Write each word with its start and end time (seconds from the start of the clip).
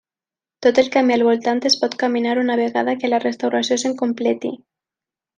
Tot 0.65 0.79
el 0.81 0.87
camí 0.93 1.13
al 1.15 1.23
voltant 1.25 1.59
es 1.69 1.75
pot 1.83 1.97
caminar 2.03 2.33
una 2.43 2.55
vegada 2.63 2.95
que 3.03 3.11
la 3.15 3.19
restauració 3.27 3.77
se'n 3.83 3.93
completi. 4.05 4.53